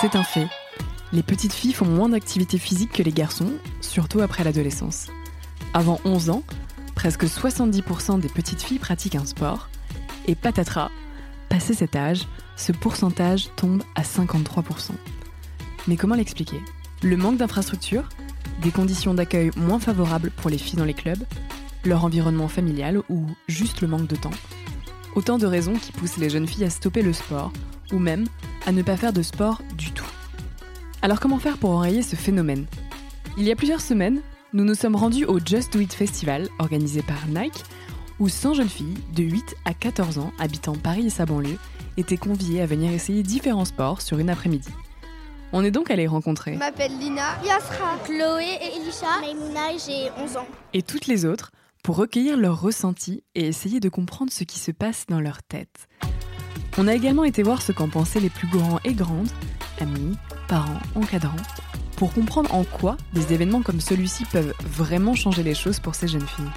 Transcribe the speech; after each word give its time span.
C'est 0.00 0.14
un 0.14 0.22
fait. 0.22 0.46
Les 1.12 1.22
petites 1.22 1.52
filles 1.52 1.72
font 1.72 1.86
moins 1.86 2.08
d'activité 2.08 2.58
physique 2.58 2.92
que 2.92 3.02
les 3.02 3.12
garçons, 3.12 3.52
surtout 3.80 4.20
après 4.20 4.44
l'adolescence. 4.44 5.08
Avant 5.76 6.00
11 6.06 6.30
ans, 6.30 6.42
presque 6.94 7.24
70% 7.24 8.18
des 8.18 8.30
petites 8.30 8.62
filles 8.62 8.78
pratiquent 8.78 9.16
un 9.16 9.26
sport. 9.26 9.68
Et 10.26 10.34
patatras, 10.34 10.90
passé 11.50 11.74
cet 11.74 11.96
âge, 11.96 12.26
ce 12.56 12.72
pourcentage 12.72 13.50
tombe 13.56 13.82
à 13.94 14.00
53%. 14.00 14.92
Mais 15.86 15.96
comment 15.96 16.14
l'expliquer? 16.14 16.62
Le 17.02 17.18
manque 17.18 17.36
d'infrastructures, 17.36 18.08
des 18.62 18.70
conditions 18.70 19.12
d'accueil 19.12 19.50
moins 19.54 19.78
favorables 19.78 20.30
pour 20.30 20.48
les 20.48 20.56
filles 20.56 20.78
dans 20.78 20.86
les 20.86 20.94
clubs, 20.94 21.22
leur 21.84 22.06
environnement 22.06 22.48
familial 22.48 23.02
ou 23.10 23.26
juste 23.46 23.82
le 23.82 23.88
manque 23.88 24.06
de 24.06 24.16
temps? 24.16 24.30
Autant 25.14 25.36
de 25.36 25.44
raisons 25.44 25.74
qui 25.74 25.92
poussent 25.92 26.16
les 26.16 26.30
jeunes 26.30 26.48
filles 26.48 26.64
à 26.64 26.70
stopper 26.70 27.02
le 27.02 27.12
sport 27.12 27.52
ou 27.92 27.98
même 27.98 28.24
à 28.64 28.72
ne 28.72 28.80
pas 28.80 28.96
faire 28.96 29.12
de 29.12 29.20
sport 29.20 29.60
du 29.76 29.90
tout. 29.90 30.08
Alors 31.02 31.20
comment 31.20 31.38
faire 31.38 31.58
pour 31.58 31.72
enrayer 31.72 32.00
ce 32.00 32.16
phénomène? 32.16 32.64
Il 33.36 33.44
y 33.44 33.52
a 33.52 33.56
plusieurs 33.56 33.82
semaines, 33.82 34.22
nous 34.56 34.64
nous 34.64 34.74
sommes 34.74 34.96
rendus 34.96 35.26
au 35.26 35.38
Just 35.38 35.74
Do 35.74 35.80
It 35.80 35.92
Festival 35.92 36.48
organisé 36.58 37.02
par 37.02 37.26
Nike, 37.28 37.62
où 38.18 38.30
100 38.30 38.54
jeunes 38.54 38.70
filles 38.70 38.96
de 39.12 39.22
8 39.22 39.54
à 39.66 39.74
14 39.74 40.16
ans 40.16 40.32
habitant 40.38 40.72
Paris 40.72 41.08
et 41.08 41.10
sa 41.10 41.26
banlieue 41.26 41.58
étaient 41.98 42.16
conviées 42.16 42.62
à 42.62 42.66
venir 42.66 42.90
essayer 42.90 43.22
différents 43.22 43.66
sports 43.66 44.00
sur 44.00 44.18
une 44.18 44.30
après-midi. 44.30 44.70
On 45.52 45.62
est 45.62 45.70
donc 45.70 45.90
allé 45.90 46.06
rencontrer 46.06 46.54
Je 46.54 46.58
m'appelle 46.58 46.98
Lina. 46.98 47.38
Yasra, 47.44 47.98
Chloé 48.04 48.46
et 48.62 48.80
Elisha. 48.80 49.20
Maimouna, 49.20 49.76
j'ai 49.76 50.10
11 50.24 50.38
ans. 50.38 50.46
et 50.72 50.80
toutes 50.80 51.06
les 51.06 51.26
autres 51.26 51.52
pour 51.82 51.96
recueillir 51.96 52.38
leurs 52.38 52.58
ressentis 52.58 53.24
et 53.34 53.46
essayer 53.46 53.78
de 53.78 53.90
comprendre 53.90 54.32
ce 54.32 54.44
qui 54.44 54.58
se 54.58 54.70
passe 54.70 55.04
dans 55.06 55.20
leur 55.20 55.42
tête. 55.42 55.86
On 56.78 56.88
a 56.88 56.94
également 56.94 57.24
été 57.24 57.42
voir 57.42 57.60
ce 57.60 57.72
qu'en 57.72 57.90
pensaient 57.90 58.20
les 58.20 58.30
plus 58.30 58.48
grands 58.48 58.80
et 58.84 58.94
grandes, 58.94 59.28
amis, 59.82 60.16
parents, 60.48 60.80
encadrants, 60.94 61.36
pour 61.96 62.12
comprendre 62.12 62.54
en 62.54 62.64
quoi 62.64 62.96
des 63.12 63.32
événements 63.32 63.62
comme 63.62 63.80
celui-ci 63.80 64.24
peuvent 64.26 64.54
vraiment 64.60 65.14
changer 65.14 65.42
les 65.42 65.54
choses 65.54 65.80
pour 65.80 65.94
ces 65.94 66.08
jeunes 66.08 66.26
filles. 66.26 66.50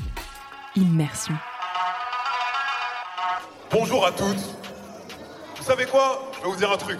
Immersion. 0.75 1.33
Bonjour 3.71 4.05
à 4.05 4.11
toutes. 4.11 4.55
Vous 5.57 5.63
savez 5.63 5.85
quoi? 5.85 6.31
Je 6.37 6.43
vais 6.43 6.49
vous 6.49 6.57
dire 6.57 6.71
un 6.71 6.77
truc. 6.77 6.99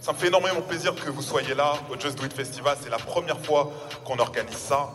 Ça 0.00 0.12
me 0.12 0.18
fait 0.18 0.28
énormément 0.28 0.62
plaisir 0.62 0.94
que 0.94 1.10
vous 1.10 1.22
soyez 1.22 1.54
là 1.54 1.74
au 1.90 2.00
Just 2.00 2.18
Do 2.18 2.24
It 2.24 2.32
Festival. 2.32 2.76
C'est 2.82 2.90
la 2.90 2.98
première 2.98 3.38
fois 3.38 3.70
qu'on 4.04 4.18
organise 4.18 4.56
ça. 4.56 4.90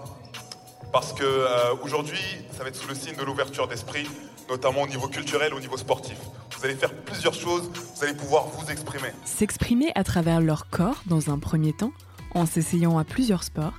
Parce 0.92 1.14
que 1.14 1.24
euh, 1.24 1.76
aujourd'hui, 1.84 2.20
ça 2.56 2.64
va 2.64 2.70
être 2.70 2.76
sous 2.76 2.88
le 2.88 2.96
signe 2.96 3.16
de 3.16 3.24
l'ouverture 3.24 3.68
d'esprit, 3.68 4.08
notamment 4.50 4.84
au 4.84 4.88
niveau 4.88 5.08
culturel 5.08 5.54
au 5.54 5.60
niveau 5.60 5.78
sportif. 5.78 6.18
Vous 6.58 6.66
allez 6.66 6.76
faire 6.76 6.94
plusieurs 6.94 7.34
choses, 7.34 7.70
vous 7.96 8.04
allez 8.04 8.14
pouvoir 8.14 8.48
vous 8.48 8.72
exprimer. 8.72 9.10
S'exprimer 9.26 9.92
à 9.96 10.04
travers 10.04 10.40
leur 10.40 10.70
corps 10.70 11.02
dans 11.06 11.30
un 11.30 11.38
premier 11.38 11.74
temps, 11.74 11.92
en 12.36 12.46
s'essayant 12.46 13.00
à 13.00 13.04
plusieurs 13.04 13.44
sports, 13.44 13.74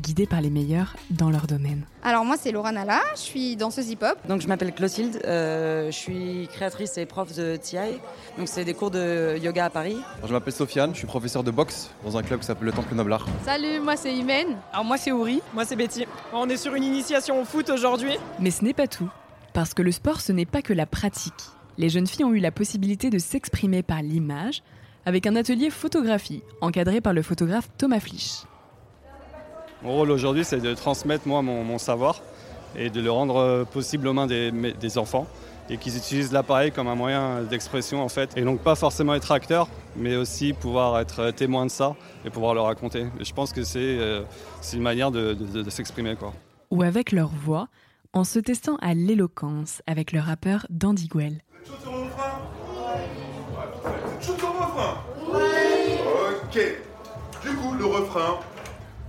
guidés 0.00 0.26
par 0.26 0.40
les 0.40 0.50
meilleurs 0.50 0.96
dans 1.10 1.30
leur 1.30 1.46
domaine. 1.46 1.84
Alors 2.02 2.24
moi 2.24 2.36
c'est 2.38 2.52
Laura 2.52 2.72
Nala, 2.72 3.00
je 3.14 3.20
suis 3.20 3.56
danseuse 3.56 3.88
hip-hop. 3.90 4.18
Donc 4.28 4.40
je 4.40 4.48
m'appelle 4.48 4.74
Clotilde, 4.74 5.20
euh, 5.24 5.86
je 5.86 5.96
suis 5.96 6.48
créatrice 6.52 6.98
et 6.98 7.06
prof 7.06 7.34
de 7.34 7.56
TI. 7.56 7.76
Donc 8.36 8.48
c'est 8.48 8.64
des 8.64 8.74
cours 8.74 8.90
de 8.90 9.38
yoga 9.38 9.66
à 9.66 9.70
Paris. 9.70 9.96
Je 10.26 10.32
m'appelle 10.32 10.52
Sofiane, 10.52 10.92
je 10.92 10.98
suis 10.98 11.06
professeur 11.06 11.44
de 11.44 11.50
boxe 11.50 11.90
dans 12.04 12.16
un 12.16 12.22
club 12.22 12.40
qui 12.40 12.46
s'appelle 12.46 12.66
le 12.66 12.72
Temple 12.72 12.94
Noblard. 12.94 13.26
Salut, 13.44 13.78
moi 13.80 13.96
c'est 13.96 14.14
Imen. 14.14 14.56
Alors 14.72 14.84
moi 14.84 14.96
c'est 14.96 15.12
Ouri, 15.12 15.40
moi 15.54 15.64
c'est 15.64 15.76
Betty. 15.76 16.06
On 16.32 16.48
est 16.48 16.56
sur 16.56 16.74
une 16.74 16.84
initiation 16.84 17.40
au 17.40 17.44
foot 17.44 17.70
aujourd'hui. 17.70 18.16
Mais 18.40 18.50
ce 18.50 18.64
n'est 18.64 18.74
pas 18.74 18.88
tout, 18.88 19.08
parce 19.52 19.72
que 19.74 19.82
le 19.82 19.92
sport, 19.92 20.20
ce 20.20 20.32
n'est 20.32 20.46
pas 20.46 20.62
que 20.62 20.72
la 20.72 20.86
pratique. 20.86 21.34
Les 21.78 21.88
jeunes 21.88 22.06
filles 22.06 22.24
ont 22.24 22.32
eu 22.32 22.40
la 22.40 22.50
possibilité 22.50 23.10
de 23.10 23.18
s'exprimer 23.18 23.82
par 23.82 24.02
l'image 24.02 24.62
avec 25.06 25.26
un 25.26 25.36
atelier 25.36 25.70
photographie 25.70 26.42
encadré 26.60 27.00
par 27.00 27.12
le 27.12 27.22
photographe 27.22 27.68
Thomas 27.78 28.00
Flich. 28.00 28.44
Mon 29.82 29.92
rôle 29.92 30.10
aujourd'hui, 30.10 30.44
c'est 30.44 30.60
de 30.60 30.74
transmettre 30.74 31.26
moi 31.26 31.40
mon, 31.42 31.64
mon 31.64 31.78
savoir 31.78 32.20
et 32.76 32.90
de 32.90 33.00
le 33.00 33.10
rendre 33.10 33.36
euh, 33.36 33.64
possible 33.64 34.06
aux 34.08 34.12
mains 34.12 34.26
des, 34.26 34.98
enfants 34.98 35.26
et 35.70 35.76
qu'ils 35.76 35.96
utilisent 35.96 36.32
l'appareil 36.32 36.70
comme 36.72 36.88
un 36.88 36.94
moyen 36.94 37.42
d'expression 37.42 38.02
en 38.02 38.08
fait. 38.08 38.36
Et 38.36 38.42
donc 38.42 38.60
pas 38.60 38.74
forcément 38.74 39.14
être 39.14 39.32
acteur, 39.32 39.68
mais 39.96 40.16
aussi 40.16 40.52
pouvoir 40.52 40.98
être 41.00 41.20
euh, 41.20 41.32
témoin 41.32 41.64
de 41.64 41.70
ça 41.70 41.96
et 42.24 42.30
pouvoir 42.30 42.54
le 42.54 42.60
raconter. 42.60 43.06
Et 43.18 43.24
je 43.24 43.32
pense 43.32 43.52
que 43.52 43.64
c'est 43.64 43.78
euh, 43.80 44.22
une 44.72 44.82
manière 44.82 45.10
de, 45.10 45.32
de- 45.34 45.62
de 45.62 45.70
s'exprimer 45.70 46.14
quoi. 46.16 46.32
Ou 46.70 46.82
avec 46.82 47.10
leur 47.10 47.30
voix, 47.30 47.68
en 48.12 48.24
se 48.24 48.38
testant 48.38 48.76
à 48.82 48.94
l'éloquence 48.94 49.82
avec 49.86 50.12
le 50.12 50.20
rappeur 50.20 50.66
Dandy 50.70 51.08
Guel. 54.80 55.98
Ok. 56.44 56.58
Du 57.42 57.56
coup, 57.56 57.74
le 57.74 57.84
refrain. 57.86 58.38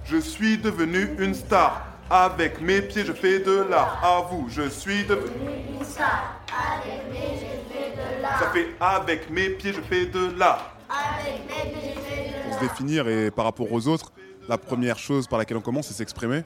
Je 0.06 0.18
suis 0.18 0.58
devenu 0.58 1.16
une 1.20 1.34
star. 1.34 1.86
Avec 2.10 2.60
mes 2.60 2.82
pieds, 2.82 3.06
je 3.06 3.14
fais 3.14 3.40
de 3.40 3.66
l'art. 3.70 4.02
À 4.04 4.28
vous, 4.30 4.48
je 4.50 4.68
suis 4.68 5.06
devenu. 5.06 5.32
Ça 8.40 8.50
fait 8.54 8.68
avec 8.80 9.30
mes 9.30 9.50
pieds, 9.52 9.74
je 9.74 9.82
fais 9.82 10.06
de 10.06 10.38
l'art. 10.38 10.76
Pour 12.44 12.56
se 12.56 12.60
définir 12.60 13.08
et 13.08 13.32
par 13.32 13.46
rapport 13.46 13.72
aux 13.72 13.88
autres, 13.88 14.12
la 14.50 14.58
première 14.58 15.00
chose 15.00 15.28
par 15.28 15.40
laquelle 15.40 15.58
on 15.58 15.62
commence, 15.62 15.88
c'est 15.88 15.94
s'exprimer. 15.94 16.44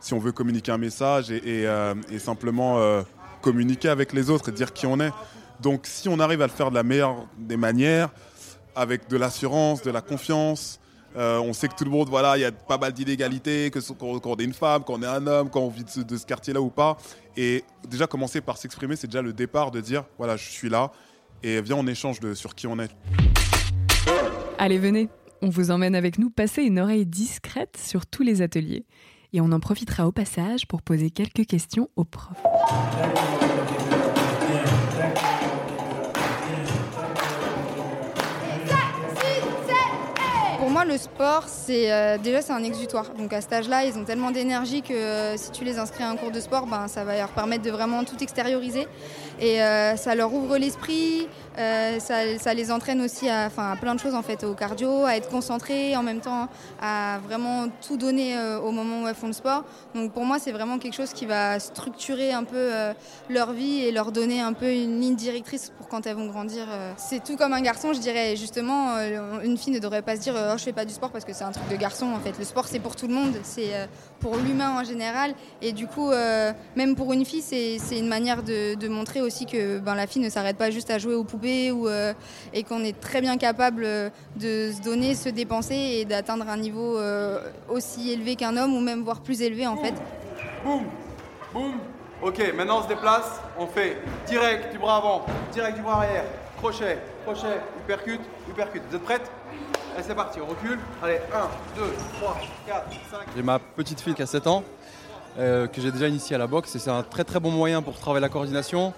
Si 0.00 0.12
on 0.12 0.18
veut 0.18 0.32
communiquer 0.32 0.72
un 0.72 0.78
message 0.78 1.30
et, 1.30 1.36
et, 1.36 1.66
euh, 1.66 1.94
et 2.10 2.18
simplement 2.18 2.78
euh, 2.78 3.02
communiquer 3.40 3.88
avec 3.88 4.12
les 4.12 4.30
autres 4.30 4.50
et 4.50 4.52
dire 4.52 4.72
qui 4.72 4.86
on 4.86 5.00
est. 5.00 5.12
Donc 5.60 5.86
si 5.86 6.08
on 6.08 6.20
arrive 6.20 6.42
à 6.42 6.46
le 6.46 6.52
faire 6.52 6.70
de 6.70 6.74
la 6.74 6.82
meilleure 6.82 7.16
des 7.36 7.56
manières, 7.56 8.10
avec 8.78 9.08
de 9.08 9.16
l'assurance, 9.16 9.82
de 9.82 9.90
la 9.90 10.00
confiance, 10.00 10.78
euh, 11.16 11.40
on 11.40 11.52
sait 11.52 11.66
que 11.66 11.74
tout 11.74 11.84
le 11.84 11.90
monde, 11.90 12.08
voilà, 12.08 12.38
il 12.38 12.42
y 12.42 12.44
a 12.44 12.52
pas 12.52 12.78
mal 12.78 12.92
d'inégalités, 12.92 13.70
que 13.72 13.80
qu'on 13.92 14.20
qu'on 14.20 14.36
est 14.36 14.44
une 14.44 14.54
femme, 14.54 14.84
qu'on 14.84 15.02
est 15.02 15.06
un 15.06 15.26
homme, 15.26 15.50
qu'on 15.50 15.68
vit 15.68 15.82
de 15.82 15.90
ce, 15.90 16.00
de 16.00 16.16
ce 16.16 16.24
quartier-là 16.24 16.60
ou 16.60 16.70
pas. 16.70 16.96
Et 17.36 17.64
déjà 17.88 18.06
commencer 18.06 18.40
par 18.40 18.56
s'exprimer, 18.56 18.94
c'est 18.94 19.08
déjà 19.08 19.20
le 19.20 19.32
départ 19.32 19.72
de 19.72 19.80
dire, 19.80 20.04
voilà, 20.16 20.36
je 20.36 20.48
suis 20.48 20.68
là, 20.68 20.92
et 21.42 21.60
viens 21.60 21.76
on 21.76 21.86
échange 21.88 22.20
de, 22.20 22.34
sur 22.34 22.54
qui 22.54 22.68
on 22.68 22.78
est. 22.78 22.90
Allez, 24.58 24.78
venez, 24.78 25.08
on 25.42 25.48
vous 25.48 25.72
emmène 25.72 25.96
avec 25.96 26.18
nous 26.18 26.30
passer 26.30 26.62
une 26.62 26.78
oreille 26.78 27.06
discrète 27.06 27.76
sur 27.82 28.06
tous 28.06 28.22
les 28.22 28.42
ateliers. 28.42 28.86
Et 29.32 29.40
on 29.40 29.50
en 29.50 29.60
profitera 29.60 30.06
au 30.06 30.12
passage 30.12 30.66
pour 30.68 30.82
poser 30.82 31.10
quelques 31.10 31.46
questions 31.46 31.90
aux 31.96 32.04
profs. 32.04 32.32
Pour 40.68 40.74
moi 40.74 40.84
le 40.84 40.98
sport 40.98 41.44
c'est 41.46 41.90
euh, 41.90 42.18
déjà 42.18 42.42
c'est 42.42 42.52
un 42.52 42.62
exutoire. 42.62 43.06
Donc 43.16 43.32
à 43.32 43.40
cet 43.40 43.54
âge-là 43.54 43.86
ils 43.86 43.96
ont 43.96 44.04
tellement 44.04 44.30
d'énergie 44.30 44.82
que 44.82 44.92
euh, 44.92 45.36
si 45.38 45.50
tu 45.50 45.64
les 45.64 45.78
inscris 45.78 46.04
à 46.04 46.10
un 46.10 46.16
cours 46.16 46.30
de 46.30 46.40
sport, 46.40 46.66
ben, 46.66 46.88
ça 46.88 47.04
va 47.04 47.16
leur 47.16 47.30
permettre 47.30 47.62
de 47.62 47.70
vraiment 47.70 48.04
tout 48.04 48.22
extérioriser. 48.22 48.86
Et 49.40 49.62
euh, 49.62 49.96
ça 49.96 50.16
leur 50.16 50.34
ouvre 50.34 50.58
l'esprit, 50.58 51.28
euh, 51.58 52.00
ça, 52.00 52.54
les 52.54 52.72
entraîne 52.72 53.00
aussi 53.00 53.28
à, 53.28 53.50
à 53.56 53.76
plein 53.76 53.94
de 53.94 54.00
choses 54.00 54.14
en 54.14 54.22
fait, 54.22 54.42
au 54.42 54.54
cardio, 54.54 55.04
à 55.04 55.16
être 55.16 55.28
concentrés, 55.28 55.96
en 55.96 56.02
même 56.02 56.20
temps 56.20 56.48
à 56.80 57.18
vraiment 57.24 57.66
tout 57.86 57.96
donner 57.96 58.36
euh, 58.36 58.58
au 58.58 58.72
moment 58.72 59.02
où 59.02 59.08
elles 59.08 59.14
font 59.14 59.28
le 59.28 59.32
sport. 59.32 59.64
Donc 59.94 60.12
pour 60.12 60.24
moi 60.24 60.38
c'est 60.40 60.50
vraiment 60.50 60.78
quelque 60.78 60.94
chose 60.94 61.12
qui 61.12 61.24
va 61.24 61.60
structurer 61.60 62.32
un 62.32 62.42
peu 62.42 62.70
leur 63.28 63.52
vie 63.52 63.84
et 63.84 63.92
leur 63.92 64.10
donner 64.10 64.40
un 64.40 64.52
peu 64.52 64.72
une 64.72 65.00
ligne 65.00 65.14
directrice 65.14 65.72
pour 65.76 65.88
quand 65.88 66.06
elles 66.06 66.16
vont 66.16 66.26
grandir. 66.26 66.66
C'est 66.96 67.22
tout 67.22 67.36
comme 67.36 67.52
un 67.52 67.60
garçon, 67.60 67.92
je 67.92 68.00
dirais 68.00 68.34
justement, 68.36 68.96
une 69.44 69.56
fille 69.56 69.72
ne 69.72 69.78
devrait 69.78 70.02
pas 70.02 70.16
se 70.16 70.20
dire 70.20 70.34
oh, 70.36 70.54
je 70.56 70.62
fais 70.64 70.72
pas 70.72 70.84
du 70.84 70.92
sport 70.92 71.10
parce 71.10 71.24
que 71.24 71.32
c'est 71.32 71.44
un 71.44 71.52
truc 71.52 71.68
de 71.68 71.76
garçon 71.76 72.06
en 72.06 72.18
fait. 72.18 72.36
Le 72.38 72.44
sport 72.44 72.66
c'est 72.66 72.80
pour 72.80 72.96
tout 72.96 73.06
le 73.06 73.14
monde, 73.14 73.34
c'est 73.42 73.88
pour 74.20 74.36
l'humain 74.36 74.80
en 74.80 74.84
général 74.84 75.34
et 75.62 75.72
du 75.72 75.86
coup 75.86 76.10
même 76.76 76.96
pour 76.96 77.12
une 77.12 77.24
fille 77.24 77.42
c'est 77.42 77.78
c'est 77.78 77.98
une 77.98 78.08
manière 78.08 78.42
de, 78.42 78.74
de 78.74 78.88
montrer 78.88 79.20
aussi 79.28 79.46
que 79.46 79.78
ben, 79.78 79.94
la 79.94 80.06
fille 80.06 80.22
ne 80.22 80.28
s'arrête 80.28 80.56
pas 80.56 80.70
juste 80.70 80.90
à 80.90 80.98
jouer 80.98 81.14
aux 81.14 81.22
poupées 81.24 81.70
ou, 81.70 81.86
euh, 81.86 82.12
et 82.52 82.64
qu'on 82.64 82.82
est 82.82 82.98
très 82.98 83.20
bien 83.20 83.36
capable 83.36 83.84
euh, 83.84 84.10
de 84.36 84.72
se 84.76 84.82
donner, 84.82 85.14
se 85.14 85.28
dépenser 85.28 85.74
et 85.74 86.04
d'atteindre 86.04 86.48
un 86.48 86.56
niveau 86.56 86.98
euh, 86.98 87.38
aussi 87.68 88.10
élevé 88.10 88.34
qu'un 88.36 88.56
homme 88.56 88.74
ou 88.74 88.80
même 88.80 89.02
voire 89.02 89.20
plus 89.20 89.40
élevé 89.42 89.66
en 89.66 89.76
fait. 89.76 89.94
Boum, 90.64 90.84
boum. 91.52 91.74
Ok, 92.20 92.42
maintenant 92.56 92.80
on 92.80 92.82
se 92.82 92.88
déplace. 92.88 93.40
On 93.58 93.66
fait 93.66 93.98
direct 94.26 94.72
du 94.72 94.78
bras 94.78 94.96
avant, 94.96 95.24
direct 95.52 95.76
du 95.76 95.82
bras 95.82 95.98
arrière, 95.98 96.24
crochet, 96.58 96.98
crochet, 97.24 97.60
uppercut, 97.84 98.20
uppercut. 98.50 98.82
Vous 98.90 98.96
êtes 98.96 99.04
prêtes? 99.04 99.30
Allez, 99.94 100.04
c'est 100.06 100.14
parti, 100.14 100.40
on 100.40 100.46
recule. 100.46 100.78
Allez, 101.02 101.18
1, 101.32 101.80
2, 101.80 101.82
3, 102.20 102.36
4, 102.66 102.90
5. 103.10 103.20
J'ai 103.36 103.42
ma 103.42 103.58
petite 103.58 104.00
fille 104.00 104.14
qui 104.14 104.22
a 104.22 104.26
7 104.26 104.46
ans. 104.48 104.64
euh, 105.38 105.66
que 105.68 105.80
j'ai 105.80 105.92
déjà 105.92 106.08
initié 106.08 106.34
à 106.34 106.38
la 106.38 106.46
boxe 106.46 106.74
et 106.74 106.78
c'est 106.78 106.90
un 106.90 107.02
très 107.02 107.24
très 107.24 107.38
bon 107.40 107.50
moyen 107.50 107.82
pour 107.82 107.98
travailler 107.98 108.22
la 108.22 108.28
coordination, 108.28 108.92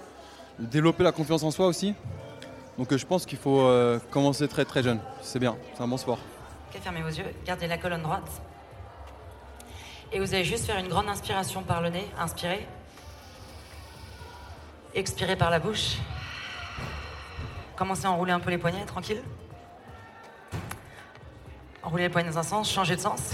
développer 0.67 1.03
la 1.03 1.11
confiance 1.11 1.43
en 1.43 1.51
soi 1.51 1.67
aussi. 1.67 1.93
Donc 2.77 2.91
euh, 2.91 2.97
je 2.97 3.05
pense 3.05 3.25
qu'il 3.25 3.37
faut 3.37 3.61
euh, 3.61 3.99
commencer 4.09 4.47
très 4.47 4.65
très 4.65 4.83
jeune. 4.83 4.99
C'est 5.21 5.39
bien, 5.39 5.57
c'est 5.73 5.83
un 5.83 5.87
bon 5.87 5.97
sport. 5.97 6.19
Ok, 6.69 6.81
fermez 6.81 7.01
vos 7.01 7.09
yeux, 7.09 7.25
gardez 7.45 7.67
la 7.67 7.77
colonne 7.77 8.01
droite. 8.01 8.41
Et 10.13 10.19
vous 10.19 10.33
allez 10.33 10.43
juste 10.43 10.65
faire 10.65 10.77
une 10.77 10.89
grande 10.89 11.07
inspiration 11.07 11.63
par 11.63 11.81
le 11.81 11.89
nez. 11.89 12.05
Inspirez. 12.19 12.67
Expirez 14.93 15.37
par 15.37 15.49
la 15.49 15.59
bouche. 15.59 15.97
Commencez 17.77 18.05
à 18.05 18.11
enrouler 18.11 18.33
un 18.33 18.39
peu 18.39 18.49
les 18.49 18.57
poignets, 18.57 18.85
tranquille. 18.85 19.21
Enroulez 21.81 22.03
les 22.03 22.09
poignets 22.09 22.29
dans 22.29 22.39
un 22.39 22.43
sens, 22.43 22.69
changez 22.69 22.95
de 22.95 23.01
sens. 23.01 23.31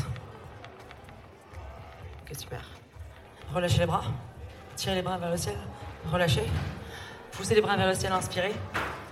Ok, 2.21 2.37
super. 2.37 2.61
Relâchez 3.53 3.79
les 3.79 3.85
bras. 3.87 4.03
Tirez 4.75 4.95
les 4.95 5.01
bras 5.01 5.17
vers 5.17 5.31
le 5.31 5.37
ciel. 5.37 5.57
Relâchez. 6.11 6.43
Poussez 7.37 7.53
les 7.53 7.61
bras 7.61 7.77
vers 7.77 7.87
le 7.87 7.93
ciel, 7.93 8.11
inspirez. 8.11 8.51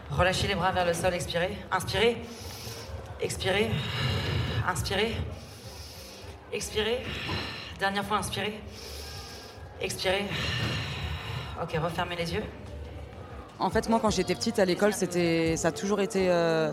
Relâchez 0.10 0.48
les 0.48 0.56
bras 0.56 0.72
vers 0.72 0.83
le 0.83 0.95
sol, 0.95 1.13
expirez. 1.13 1.56
Inspirez. 1.72 2.18
Expirez. 3.22 3.69
Inspirez. 4.68 5.16
Expirez. 6.51 7.04
Dernière 7.80 8.04
fois, 8.04 8.18
inspirez. 8.18 8.60
Expirez. 9.80 10.25
Ok, 11.62 11.77
refermez 11.80 12.16
les 12.16 12.33
yeux. 12.33 12.44
En 13.60 13.69
fait, 13.69 13.88
moi, 13.89 14.00
quand 14.01 14.10
j'étais 14.10 14.33
petite 14.33 14.57
à 14.57 14.66
l'école, 14.66 14.94
c'était, 14.94 15.56
ça 15.56 15.68
a 15.68 15.71
toujours 15.71 16.01
été 16.01 16.31
euh, 16.31 16.71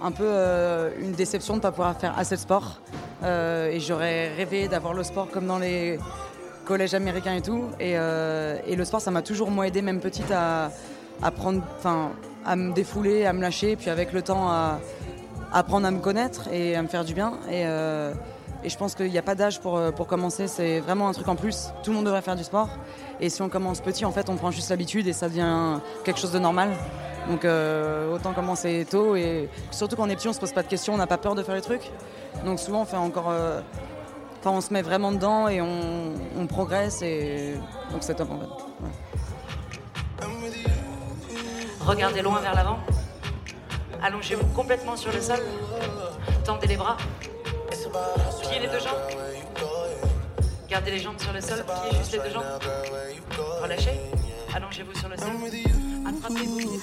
un 0.00 0.12
peu 0.12 0.24
euh, 0.24 0.92
une 1.00 1.10
déception 1.12 1.54
de 1.54 1.58
ne 1.58 1.62
pas 1.62 1.72
pouvoir 1.72 1.98
faire 1.98 2.16
assez 2.16 2.36
de 2.36 2.40
sport. 2.40 2.80
Euh, 3.24 3.70
et 3.70 3.80
j'aurais 3.80 4.28
rêvé 4.28 4.68
d'avoir 4.68 4.94
le 4.94 5.02
sport 5.02 5.28
comme 5.28 5.48
dans 5.48 5.58
les 5.58 5.98
collèges 6.66 6.92
américains 6.92 7.34
et 7.34 7.40
tout. 7.40 7.70
Et, 7.80 7.94
euh, 7.96 8.58
et 8.66 8.76
le 8.76 8.84
sport, 8.84 9.00
ça 9.00 9.10
m'a 9.10 9.22
toujours 9.22 9.50
moi 9.50 9.66
aidé, 9.66 9.80
même 9.80 10.00
petite, 10.00 10.30
à, 10.30 10.70
prendre, 11.30 11.62
enfin, 11.78 12.10
à 12.44 12.56
me 12.56 12.74
défouler, 12.74 13.24
à 13.24 13.32
me 13.32 13.40
lâcher, 13.40 13.76
puis 13.76 13.88
avec 13.88 14.12
le 14.12 14.20
temps 14.20 14.50
à 14.50 14.80
apprendre 15.52 15.86
à 15.86 15.90
me 15.90 16.00
connaître 16.00 16.48
et 16.52 16.76
à 16.76 16.82
me 16.82 16.88
faire 16.88 17.04
du 17.04 17.14
bien. 17.14 17.38
Et, 17.48 17.64
euh, 17.64 18.12
je 18.64 18.76
pense 18.76 18.96
qu'il 18.96 19.10
n'y 19.10 19.18
a 19.18 19.22
pas 19.22 19.36
d'âge 19.36 19.60
pour, 19.60 19.76
euh, 19.76 19.92
pour 19.92 20.08
commencer, 20.08 20.48
c'est 20.48 20.80
vraiment 20.80 21.08
un 21.08 21.12
truc 21.12 21.28
en 21.28 21.36
plus. 21.36 21.68
Tout 21.84 21.90
le 21.90 21.96
monde 21.96 22.04
devrait 22.04 22.22
faire 22.22 22.34
du 22.34 22.42
sport. 22.42 22.68
Et 23.20 23.30
si 23.30 23.40
on 23.40 23.48
commence 23.48 23.80
petit, 23.80 24.04
en 24.04 24.10
fait, 24.10 24.28
on 24.28 24.34
prend 24.34 24.50
juste 24.50 24.70
l'habitude 24.70 25.06
et 25.06 25.12
ça 25.12 25.28
devient 25.28 25.78
quelque 26.04 26.18
chose 26.18 26.32
de 26.32 26.40
normal. 26.40 26.70
Donc 27.28 27.44
autant 28.12 28.32
commencer 28.34 28.86
tôt 28.88 29.16
et 29.16 29.48
surtout 29.72 29.96
quand 29.96 30.04
on 30.04 30.08
est 30.08 30.14
petit, 30.16 30.28
on 30.28 30.32
se 30.32 30.38
pose 30.38 30.52
pas 30.52 30.62
de 30.62 30.68
questions, 30.68 30.94
on 30.94 30.96
n'a 30.96 31.08
pas 31.08 31.18
peur 31.18 31.34
de 31.34 31.42
faire 31.42 31.56
les 31.56 31.60
trucs. 31.60 31.90
Donc 32.44 32.60
souvent, 32.60 32.82
on 32.82 32.84
fait 32.84 32.96
encore, 32.96 33.32
enfin, 34.46 34.56
on 34.56 34.60
se 34.60 34.72
met 34.72 34.82
vraiment 34.82 35.10
dedans 35.12 35.48
et 35.48 35.60
on, 35.60 36.14
on 36.38 36.46
progresse 36.46 37.02
et 37.02 37.56
donc 37.90 38.02
c'est 38.02 38.14
top 38.14 38.30
en 38.30 38.38
fait. 38.38 38.46
Ouais. 38.80 38.90
Regardez 41.80 42.22
loin 42.22 42.40
vers 42.40 42.54
l'avant. 42.54 42.78
Allongez-vous 44.02 44.46
complètement 44.54 44.96
sur 44.96 45.12
le 45.12 45.20
sol. 45.20 45.40
Tendez 46.44 46.68
les 46.68 46.76
bras. 46.76 46.96
Pliez 48.42 48.60
les 48.60 48.68
deux 48.68 48.78
jambes. 48.78 49.00
Gardez 50.68 50.90
les 50.92 50.98
jambes 50.98 51.18
sur 51.18 51.32
le 51.32 51.40
sol. 51.40 51.64
Pliez 51.64 51.98
juste 51.98 52.12
les 52.12 52.18
deux 52.18 52.30
jambes. 52.30 52.44
Relâchez. 53.62 54.00
Allongez-vous 54.54 54.94
sur 54.94 55.08
le 55.08 55.16
sol. 55.16 55.28
Attrapez-vous. 56.06 56.80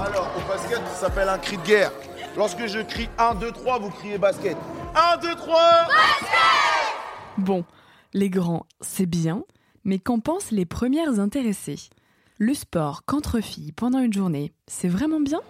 Alors, 0.00 0.30
au 0.36 0.48
basket, 0.48 0.78
ça 0.94 1.00
s'appelle 1.00 1.28
un 1.28 1.38
cri 1.38 1.56
de 1.56 1.62
guerre. 1.62 1.90
Lorsque 2.36 2.66
je 2.66 2.80
crie 2.80 3.08
1, 3.18 3.34
2, 3.36 3.52
3, 3.52 3.78
vous 3.78 3.90
criez 3.90 4.18
basket. 4.18 4.56
1, 4.94 5.16
2, 5.18 5.34
3 5.34 5.60
Bon, 7.38 7.64
les 8.14 8.30
grands, 8.30 8.66
c'est 8.80 9.06
bien, 9.06 9.44
mais 9.84 9.98
qu'en 9.98 10.20
pensent 10.20 10.50
les 10.50 10.66
premières 10.66 11.20
intéressées? 11.20 11.78
Le 12.38 12.54
sport 12.54 13.04
qu'entre 13.04 13.40
filles 13.40 13.72
pendant 13.72 13.98
une 13.98 14.12
journée, 14.12 14.52
c'est 14.66 14.88
vraiment 14.88 15.20
bien? 15.20 15.40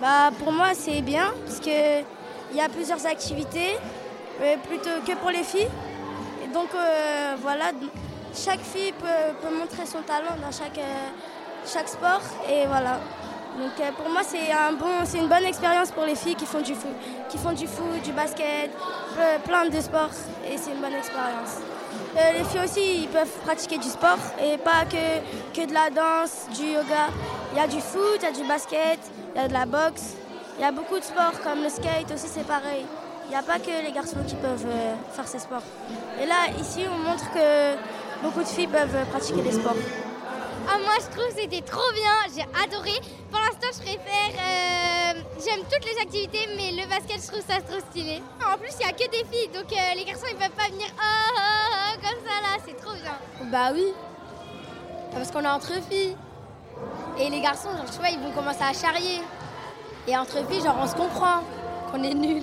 Bah 0.00 0.30
pour 0.40 0.50
moi 0.50 0.74
c'est 0.74 1.00
bien 1.02 1.32
parce 1.46 1.60
que 1.60 2.00
il 2.50 2.56
y 2.56 2.60
a 2.60 2.68
plusieurs 2.68 3.06
activités 3.06 3.76
euh, 4.40 4.56
plutôt 4.68 4.90
que 5.06 5.16
pour 5.18 5.30
les 5.30 5.44
filles. 5.44 5.68
Et 6.44 6.52
donc 6.52 6.68
euh, 6.74 7.36
voilà, 7.40 7.70
chaque 8.34 8.60
fille 8.60 8.92
peut, 8.98 9.32
peut 9.40 9.56
montrer 9.56 9.86
son 9.86 10.02
talent 10.02 10.36
dans 10.42 10.50
chaque, 10.50 10.78
euh, 10.78 11.08
chaque 11.64 11.88
sport 11.88 12.20
et 12.50 12.66
voilà. 12.66 12.98
Donc 13.58 13.72
euh, 13.80 13.90
pour 13.96 14.08
moi 14.10 14.22
c'est 14.26 14.50
un 14.50 14.72
bon, 14.72 15.04
une 15.14 15.28
bonne 15.28 15.44
expérience 15.44 15.90
pour 15.92 16.04
les 16.04 16.16
filles 16.16 16.34
qui 16.34 16.44
font 16.46 16.60
du 16.60 16.74
foot, 16.74 16.90
qui 17.28 17.38
font 17.38 17.52
du 17.52 17.66
foot, 17.68 18.02
du 18.02 18.12
basket, 18.12 18.70
ple- 19.16 19.40
plein 19.44 19.66
de 19.66 19.80
sports 19.80 20.10
et 20.50 20.56
c'est 20.58 20.72
une 20.72 20.80
bonne 20.80 20.94
expérience. 20.94 21.54
Euh, 22.16 22.32
les 22.38 22.44
filles 22.44 22.64
aussi 22.64 23.02
ils 23.02 23.08
peuvent 23.08 23.30
pratiquer 23.44 23.78
du 23.78 23.88
sport 23.88 24.18
et 24.42 24.58
pas 24.58 24.84
que, 24.90 25.06
que 25.56 25.66
de 25.68 25.72
la 25.72 25.88
danse, 25.90 26.46
du 26.58 26.66
yoga. 26.72 27.06
Il 27.52 27.58
y 27.58 27.60
a 27.60 27.68
du 27.68 27.80
foot, 27.80 28.18
il 28.20 28.24
y 28.24 28.26
a 28.26 28.32
du 28.32 28.44
basket, 28.48 28.98
il 29.36 29.40
y 29.40 29.44
a 29.44 29.46
de 29.48 29.52
la 29.52 29.66
boxe, 29.66 30.14
il 30.58 30.62
y 30.62 30.64
a 30.66 30.72
beaucoup 30.72 30.98
de 30.98 31.04
sports 31.04 31.40
comme 31.44 31.62
le 31.62 31.68
skate 31.68 32.10
aussi 32.12 32.26
c'est 32.26 32.46
pareil. 32.46 32.84
Il 33.26 33.30
n'y 33.30 33.36
a 33.36 33.42
pas 33.42 33.58
que 33.60 33.70
les 33.86 33.92
garçons 33.92 34.22
qui 34.26 34.34
peuvent 34.34 34.66
euh, 34.66 34.94
faire 35.12 35.28
ces 35.28 35.38
sports. 35.38 35.62
Et 36.20 36.26
là 36.26 36.48
ici 36.60 36.84
on 36.92 36.98
montre 37.08 37.30
que 37.32 37.76
beaucoup 38.24 38.40
de 38.40 38.48
filles 38.48 38.66
peuvent 38.66 38.96
euh, 38.96 39.04
pratiquer 39.04 39.42
des 39.42 39.52
sports. 39.52 39.76
Ah, 40.68 40.78
moi 40.78 40.94
je 40.98 41.16
trouve 41.16 41.28
que 41.34 41.40
c'était 41.40 41.62
trop 41.62 41.92
bien, 41.94 42.12
j'ai 42.34 42.46
adoré. 42.62 42.92
Pour 43.30 43.40
l'instant 43.40 43.68
je 43.72 43.82
préfère, 43.82 44.32
euh, 44.38 45.20
j'aime 45.44 45.64
toutes 45.70 45.84
les 45.84 46.00
activités 46.00 46.48
mais 46.56 46.72
le 46.72 46.88
basket 46.88 47.20
je 47.22 47.28
trouve 47.28 47.44
ça 47.46 47.60
trop 47.60 47.80
stylé. 47.90 48.22
En 48.40 48.56
plus 48.56 48.70
il 48.80 48.86
n'y 48.86 48.90
a 48.90 48.92
que 48.92 49.10
des 49.10 49.24
filles 49.30 49.48
donc 49.52 49.72
euh, 49.72 49.94
les 49.96 50.04
garçons 50.04 50.26
ils 50.30 50.36
peuvent 50.36 50.50
pas 50.50 50.68
venir 50.68 50.86
ah, 50.98 51.30
ah, 51.36 51.42
ah, 51.72 51.94
comme 51.96 52.20
ça 52.24 52.40
là, 52.42 52.62
c'est 52.66 52.76
trop 52.76 52.94
bien. 52.94 53.50
Bah 53.50 53.70
oui. 53.74 53.92
Parce 55.12 55.30
qu'on 55.30 55.42
est 55.42 55.48
entre 55.48 55.72
filles. 55.88 56.16
Et 57.18 57.30
les 57.30 57.40
garçons, 57.40 57.70
genre, 57.76 57.90
tu 57.90 57.98
vois, 57.98 58.08
ils 58.08 58.18
vont 58.18 58.32
commencer 58.32 58.62
à 58.62 58.72
charrier. 58.72 59.20
Et 60.08 60.16
entre 60.16 60.44
filles, 60.48 60.62
genre, 60.62 60.76
on 60.80 60.86
se 60.86 60.94
comprend 60.94 61.42
qu'on 61.90 62.02
est 62.02 62.14
nuls. 62.14 62.42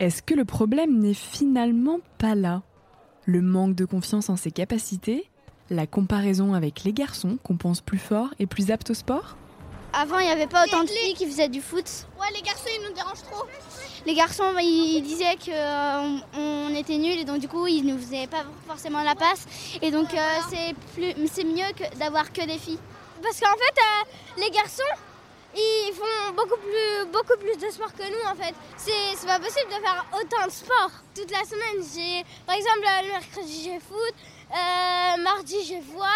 Est-ce 0.00 0.22
que 0.22 0.32
le 0.32 0.46
problème 0.46 0.98
n'est 0.98 1.12
finalement 1.12 1.98
pas 2.16 2.34
là? 2.34 2.62
Le 3.26 3.42
manque 3.42 3.74
de 3.74 3.84
confiance 3.84 4.30
en 4.30 4.36
ses 4.36 4.50
capacités? 4.50 5.28
La 5.68 5.86
comparaison 5.86 6.54
avec 6.54 6.84
les 6.84 6.94
garçons 6.94 7.36
qu'on 7.44 7.58
pense 7.58 7.82
plus 7.82 7.98
forts 7.98 8.30
et 8.38 8.46
plus 8.46 8.70
aptes 8.70 8.88
au 8.88 8.94
sport? 8.94 9.36
Avant 9.92 10.18
il 10.18 10.24
n'y 10.24 10.32
avait 10.32 10.46
pas 10.46 10.64
autant 10.64 10.84
de 10.84 10.88
filles 10.88 11.12
qui 11.12 11.26
faisaient 11.26 11.50
du 11.50 11.60
foot. 11.60 11.84
Ouais 12.18 12.28
les 12.34 12.40
garçons 12.40 12.70
ils 12.74 12.88
nous 12.88 12.94
dérangent 12.94 13.24
trop. 13.30 13.44
Les 14.06 14.14
garçons 14.14 14.44
bah, 14.54 14.62
ils 14.62 15.02
disaient 15.02 15.36
qu'on 15.36 16.20
on 16.32 16.74
était 16.74 16.96
nuls 16.96 17.18
et 17.18 17.24
donc 17.26 17.40
du 17.40 17.48
coup 17.48 17.66
ils 17.66 17.84
nous 17.84 17.98
faisaient 17.98 18.26
pas 18.26 18.46
forcément 18.66 19.02
la 19.02 19.14
passe. 19.14 19.46
Et 19.82 19.90
donc 19.90 20.14
euh, 20.14 20.38
c'est 20.48 20.74
plus 20.94 21.28
c'est 21.30 21.44
mieux 21.44 21.70
que 21.76 21.98
d'avoir 21.98 22.32
que 22.32 22.46
des 22.46 22.56
filles. 22.56 22.78
Parce 23.22 23.38
qu'en 23.38 23.52
fait 23.52 23.78
euh, 23.78 24.40
les 24.42 24.50
garçons 24.50 24.82
ils 25.54 25.92
font 25.94 26.32
beaucoup 26.34 26.60
plus, 26.60 27.10
beaucoup 27.12 27.38
plus 27.38 27.56
de 27.56 27.70
sport 27.72 27.92
que 27.92 28.02
nous 28.02 28.30
en 28.30 28.34
fait. 28.34 28.54
C'est 28.76 29.26
pas 29.26 29.38
possible 29.38 29.68
de 29.68 29.82
faire 29.82 30.06
autant 30.12 30.46
de 30.46 30.50
sport 30.50 30.90
toute 31.14 31.30
la 31.30 31.44
semaine. 31.44 32.24
Par 32.46 32.54
exemple, 32.56 32.84
euh, 32.84 33.02
le 33.02 33.08
mercredi 33.08 33.62
j'ai 33.64 33.80
foot, 33.80 34.14
euh, 34.52 35.22
mardi 35.22 35.56
j'ai 35.66 35.80
voile, 35.80 36.08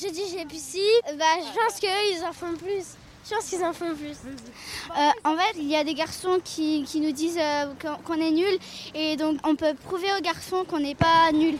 jeudi 0.00 0.22
j'ai 0.32 0.44
piscine. 0.44 0.82
Bah, 1.18 1.24
je 1.38 1.58
pense 1.58 1.80
qu'eux 1.80 1.88
ils 2.12 2.24
en 2.24 2.32
font 2.32 2.54
plus. 2.54 2.96
Je 3.28 3.34
pense 3.34 3.44
qu'ils 3.46 3.62
en 3.62 3.72
font 3.74 3.94
plus. 3.94 4.16
Euh, 4.26 5.10
en 5.24 5.36
fait, 5.36 5.56
il 5.56 5.68
y 5.68 5.76
a 5.76 5.84
des 5.84 5.92
garçons 5.92 6.40
qui, 6.42 6.84
qui 6.84 7.00
nous 7.00 7.12
disent 7.12 7.38
euh, 7.38 7.66
qu'on 8.06 8.14
est 8.14 8.30
nuls 8.30 8.58
et 8.94 9.16
donc 9.16 9.38
on 9.44 9.54
peut 9.54 9.74
prouver 9.74 10.08
aux 10.18 10.22
garçons 10.22 10.64
qu'on 10.64 10.78
n'est 10.80 10.94
pas 10.94 11.30
nuls. 11.32 11.58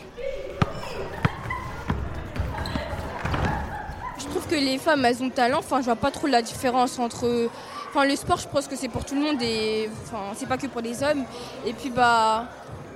Je 4.15 4.17
trouve 4.29 4.47
que 4.47 4.55
les 4.55 4.77
femmes, 4.77 5.05
elles 5.05 5.21
ont 5.21 5.25
le 5.25 5.31
talent. 5.31 5.59
Enfin, 5.59 5.79
je 5.79 5.85
vois 5.85 5.95
pas 5.95 6.11
trop 6.11 6.27
la 6.27 6.41
différence 6.41 6.99
entre. 6.99 7.49
Enfin, 7.89 8.05
le 8.05 8.15
sport, 8.15 8.37
je 8.37 8.47
pense 8.47 8.67
que 8.67 8.75
c'est 8.75 8.89
pour 8.89 9.05
tout 9.05 9.15
le 9.15 9.21
monde 9.21 9.41
et. 9.41 9.89
Enfin, 10.05 10.33
c'est 10.35 10.47
pas 10.47 10.57
que 10.57 10.67
pour 10.67 10.81
les 10.81 11.03
hommes. 11.03 11.23
Et 11.65 11.73
puis, 11.73 11.89
bah. 11.89 12.45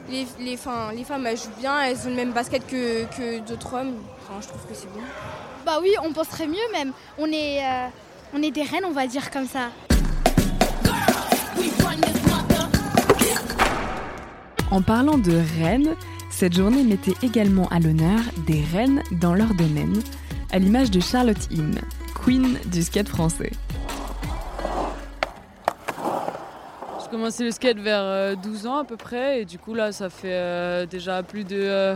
Les, 0.09 0.27
les, 0.37 0.55
enfin, 0.55 0.91
les 0.93 1.05
femmes, 1.05 1.25
elles 1.25 1.37
jouent 1.37 1.57
bien, 1.57 1.81
elles 1.81 1.97
ont 2.05 2.09
le 2.09 2.15
même 2.15 2.33
basket 2.33 2.67
que, 2.67 3.05
que 3.05 3.39
d'autres 3.39 3.73
hommes. 3.73 3.93
Enfin, 4.21 4.33
je 4.41 4.47
trouve 4.49 4.59
que 4.67 4.73
c'est 4.73 4.91
bon. 4.93 4.99
Bah 5.65 5.79
oui, 5.81 5.91
on 6.03 6.11
penserait 6.11 6.45
mieux 6.45 6.57
même. 6.73 6.91
On 7.17 7.25
est, 7.27 7.63
euh, 7.63 7.87
On 8.35 8.41
est 8.41 8.51
des 8.51 8.63
reines, 8.63 8.83
on 8.85 8.91
va 8.91 9.07
dire 9.07 9.31
comme 9.31 9.47
ça. 9.47 9.69
En 14.71 14.81
parlant 14.81 15.17
de 15.17 15.39
reines, 15.59 15.95
cette 16.31 16.53
journée 16.53 16.83
mettait 16.83 17.13
également 17.21 17.67
à 17.69 17.79
l'honneur 17.79 18.19
des 18.47 18.63
reines 18.73 19.03
dans 19.11 19.35
leur 19.35 19.53
domaine, 19.53 20.01
à 20.53 20.59
l'image 20.59 20.91
de 20.91 20.99
Charlotte 20.99 21.51
Him, 21.51 21.73
queen 22.23 22.59
du 22.67 22.83
skate 22.83 23.09
français. 23.09 23.51
J'ai 27.01 27.09
commencé 27.09 27.43
le 27.43 27.49
skate 27.49 27.79
vers 27.79 28.37
12 28.37 28.67
ans 28.67 28.77
à 28.77 28.83
peu 28.83 28.95
près 28.95 29.41
et 29.41 29.45
du 29.45 29.57
coup 29.57 29.73
là 29.73 29.91
ça 29.91 30.11
fait 30.11 30.31
euh, 30.31 30.85
déjà 30.85 31.23
plus 31.23 31.43
de, 31.43 31.57
euh, 31.57 31.95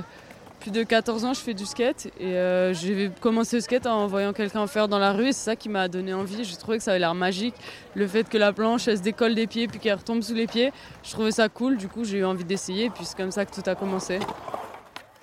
plus 0.59 0.71
de 0.71 0.81
14 0.81 1.25
ans 1.25 1.31
que 1.33 1.37
je 1.37 1.43
fais 1.43 1.53
du 1.53 1.67
skate 1.67 2.07
et 2.19 2.33
euh, 2.35 2.73
j'ai 2.73 3.11
commencé 3.21 3.57
le 3.57 3.61
skate 3.61 3.85
en 3.85 4.07
voyant 4.07 4.33
quelqu'un 4.33 4.65
faire 4.65 4.87
dans 4.87 4.99
la 4.99 5.13
rue 5.13 5.27
et 5.27 5.33
c'est 5.33 5.51
ça 5.51 5.55
qui 5.55 5.69
m'a 5.69 5.87
donné 5.87 6.15
envie. 6.15 6.43
J'ai 6.43 6.55
trouvé 6.55 6.79
que 6.79 6.83
ça 6.83 6.91
avait 6.91 6.99
l'air 6.99 7.13
magique, 7.13 7.53
le 7.93 8.07
fait 8.07 8.27
que 8.27 8.39
la 8.39 8.53
planche 8.53 8.87
elle 8.87 8.97
se 8.97 9.03
décolle 9.03 9.35
des 9.35 9.45
pieds 9.45 9.67
puis 9.67 9.77
qu'elle 9.79 9.97
retombe 9.97 10.23
sous 10.23 10.33
les 10.33 10.47
pieds. 10.47 10.73
Je 11.03 11.11
trouvais 11.11 11.31
ça 11.31 11.47
cool, 11.47 11.77
du 11.77 11.87
coup 11.87 12.03
j'ai 12.03 12.17
eu 12.17 12.25
envie 12.25 12.43
d'essayer 12.43 12.85
et 12.85 12.89
puis 12.89 13.05
c'est 13.05 13.17
comme 13.17 13.31
ça 13.31 13.45
que 13.45 13.53
tout 13.53 13.69
a 13.69 13.75
commencé. 13.75 14.17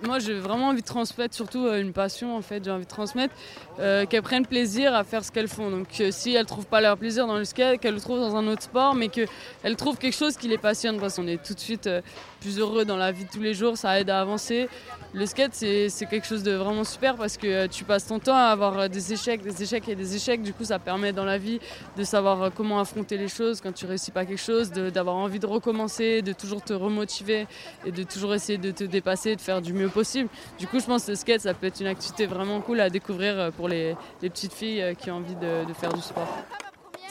Moi, 0.06 0.18
j'ai 0.18 0.34
vraiment 0.34 0.68
envie 0.68 0.82
de 0.82 0.86
transmettre, 0.86 1.34
surtout 1.34 1.66
euh, 1.66 1.80
une 1.80 1.94
passion 1.94 2.36
en 2.36 2.42
fait. 2.42 2.62
J'ai 2.62 2.70
envie 2.70 2.84
de 2.84 2.90
transmettre 2.90 3.34
euh, 3.78 4.04
qu'elles 4.04 4.22
prennent 4.22 4.46
plaisir 4.46 4.94
à 4.94 5.02
faire 5.02 5.24
ce 5.24 5.32
qu'elles 5.32 5.48
font. 5.48 5.70
Donc, 5.70 5.86
euh, 6.00 6.10
si 6.10 6.34
elles 6.34 6.44
trouvent 6.44 6.66
pas 6.66 6.82
leur 6.82 6.98
plaisir 6.98 7.26
dans 7.26 7.38
le 7.38 7.44
skate, 7.44 7.80
qu'elles 7.80 7.94
le 7.94 8.00
trouvent 8.00 8.20
dans 8.20 8.36
un 8.36 8.46
autre 8.46 8.62
sport, 8.62 8.94
mais 8.94 9.08
qu'elles 9.08 9.76
trouvent 9.76 9.96
quelque 9.96 10.16
chose 10.16 10.36
qui 10.36 10.46
les 10.48 10.58
passionne. 10.58 11.00
Parce 11.00 11.16
qu'on 11.16 11.26
est 11.26 11.42
tout 11.42 11.54
de 11.54 11.60
suite 11.60 11.88
plus 12.40 12.58
heureux 12.58 12.84
dans 12.84 12.98
la 12.98 13.12
vie 13.12 13.24
de 13.24 13.30
tous 13.30 13.40
les 13.40 13.54
jours, 13.54 13.78
ça 13.78 13.98
aide 13.98 14.10
à 14.10 14.20
avancer. 14.20 14.68
Le 15.14 15.24
skate, 15.24 15.54
c'est 15.54 16.06
quelque 16.10 16.26
chose 16.26 16.42
de 16.42 16.52
vraiment 16.52 16.84
super 16.84 17.16
parce 17.16 17.36
que 17.38 17.66
tu 17.68 17.84
passes 17.84 18.06
ton 18.06 18.18
temps 18.18 18.36
à 18.36 18.48
avoir 18.48 18.90
des 18.90 19.12
échecs, 19.12 19.42
des 19.42 19.62
échecs 19.62 19.88
et 19.88 19.94
des 19.94 20.16
échecs. 20.16 20.42
Du 20.42 20.52
coup, 20.52 20.64
ça 20.64 20.78
permet 20.78 21.12
dans 21.12 21.24
la 21.24 21.38
vie 21.38 21.60
de 21.96 22.04
savoir 22.04 22.52
comment 22.52 22.80
affronter 22.80 23.16
les 23.16 23.28
choses 23.28 23.60
quand 23.60 23.72
tu 23.72 23.86
réussis 23.86 24.10
pas 24.10 24.26
quelque 24.26 24.42
chose, 24.42 24.70
d'avoir 24.70 25.16
envie 25.16 25.38
de 25.38 25.46
recommencer, 25.46 26.20
de 26.20 26.32
toujours 26.32 26.62
te 26.62 26.72
remotiver 26.72 27.46
et 27.86 27.92
de 27.92 28.02
toujours 28.02 28.34
essayer 28.34 28.58
de 28.58 28.72
te 28.72 28.84
dépasser, 28.84 29.36
de 29.36 29.40
faire 29.40 29.62
du 29.62 29.72
mieux 29.72 29.88
possible. 29.94 30.28
Du 30.58 30.66
coup, 30.66 30.80
je 30.80 30.86
pense 30.86 31.06
que 31.06 31.12
le 31.12 31.16
skate, 31.16 31.40
ça 31.40 31.54
peut 31.54 31.66
être 31.66 31.80
une 31.80 31.86
activité 31.86 32.26
vraiment 32.26 32.60
cool 32.60 32.80
à 32.80 32.90
découvrir 32.90 33.38
euh, 33.38 33.50
pour 33.50 33.68
les, 33.68 33.96
petites 34.20 34.52
filles 34.52 34.82
euh, 34.82 34.94
qui 34.94 35.10
ont 35.10 35.16
envie 35.16 35.36
de 35.36 35.72
faire 35.72 35.92
du 35.92 36.02
sport. 36.02 36.28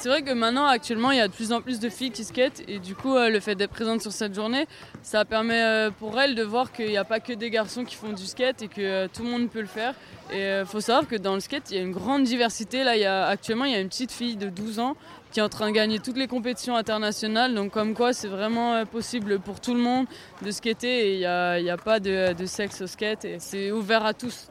C'est 0.03 0.10
vrai 0.10 0.22
que 0.22 0.33
maintenant, 0.33 0.65
actuellement, 0.65 1.12
il 1.12 1.17
y 1.17 1.22
a 1.22 1.29
de 1.29 1.33
plus 1.33 1.53
en 1.53 1.62
plus 1.62 1.79
de 1.79 1.88
filles 1.88 2.12
qui 2.12 2.25
skatent 2.25 2.62
et 2.67 2.79
du 2.79 2.93
coup, 2.93 3.15
euh, 3.15 3.29
le 3.29 3.39
fait 3.39 3.55
d'être 3.55 3.72
présente 3.72 4.01
sur 4.01 4.12
cette 4.12 4.36
journée, 4.36 4.67
ça 5.01 5.24
permet 5.24 5.63
euh, 5.63 5.91
pour 5.91 6.19
elles 6.19 6.36
de 6.36 6.43
voir 6.43 6.74
qu'il 6.74 6.89
n'y 6.89 6.98
a 6.98 7.05
pas 7.05 7.22
que 7.22 7.31
des 7.31 7.50
garçons 7.50 7.86
qui 7.86 7.95
font 7.95 8.12
du 8.12 8.25
skate 8.25 8.63
et 8.63 8.67
que 8.67 8.81
euh, 8.81 9.07
tout 9.07 9.24
le 9.24 9.29
monde 9.29 9.50
peut 9.50 9.62
le 9.62 9.65
faire. 9.65 9.95
Et 10.33 10.60
il 10.60 10.65
faut 10.65 10.81
savoir 10.81 11.07
que 11.07 11.15
dans 11.15 11.36
le 11.36 11.39
skate, 11.39 11.72
il 11.72 11.77
y 11.77 11.79
a 11.79 11.83
une 11.83 11.93
grande 11.93 12.24
diversité. 12.24 12.83
Là, 12.83 12.98
il 12.98 13.01
y 13.01 13.05
a, 13.05 13.27
actuellement, 13.27 13.63
il 13.63 13.72
y 13.72 13.75
a 13.75 13.79
une 13.79 13.88
petite 13.88 14.12
fille 14.12 14.36
de 14.36 14.50
12 14.50 14.79
ans 14.79 14.98
qui 15.31 15.39
est 15.39 15.43
en 15.43 15.48
train 15.48 15.67
de 15.67 15.74
gagner 15.74 16.00
toutes 16.00 16.17
les 16.17 16.27
compétitions 16.27 16.75
internationales. 16.75 17.55
Donc, 17.55 17.72
comme 17.72 17.93
quoi, 17.93 18.12
c'est 18.12 18.27
vraiment 18.27 18.86
possible 18.86 19.39
pour 19.39 19.62
tout 19.62 19.74
le 19.74 19.79
monde 19.79 20.05
de 20.41 20.51
skater 20.51 21.12
et 21.12 21.13
il 21.13 21.63
n'y 21.63 21.69
a 21.69 21.77
pas 21.77 22.01
de, 22.01 22.33
de 22.33 22.45
sexe 22.45 22.81
au 22.81 22.88
skate 22.88 23.24
et 23.24 23.38
c'est 23.39 23.72
ouvert 23.72 24.05
à 24.05 24.13
tous. 24.13 24.50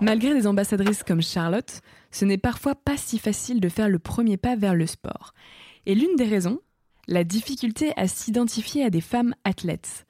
Malgré 0.00 0.32
des 0.32 0.46
ambassadrices 0.46 1.02
comme 1.02 1.20
Charlotte, 1.20 1.82
ce 2.16 2.24
n'est 2.24 2.38
parfois 2.38 2.74
pas 2.74 2.96
si 2.96 3.18
facile 3.18 3.60
de 3.60 3.68
faire 3.68 3.90
le 3.90 3.98
premier 3.98 4.38
pas 4.38 4.56
vers 4.56 4.74
le 4.74 4.86
sport. 4.86 5.34
Et 5.84 5.94
l'une 5.94 6.16
des 6.16 6.24
raisons, 6.24 6.60
la 7.08 7.24
difficulté 7.24 7.92
à 7.98 8.08
s'identifier 8.08 8.82
à 8.86 8.88
des 8.88 9.02
femmes 9.02 9.34
athlètes. 9.44 10.06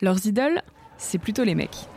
Leurs 0.00 0.24
idoles, 0.24 0.62
c'est 0.98 1.18
plutôt 1.18 1.42
les 1.42 1.56
mecs. 1.56 1.88